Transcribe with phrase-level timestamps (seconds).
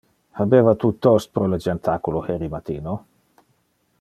[0.43, 2.99] Habeva tu toast pro le jentaculo heri matino?